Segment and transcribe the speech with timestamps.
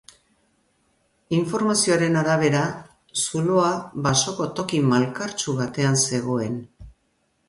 [1.39, 2.61] Informazioaren arabera,
[3.25, 3.69] zuloa
[4.07, 6.57] basoko toki malkartsu batean zegoen.